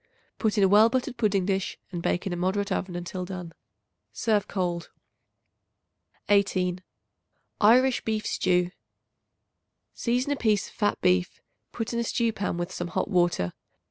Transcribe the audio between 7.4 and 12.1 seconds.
Irish Beef Stew. Season a piece of fat beef; put in a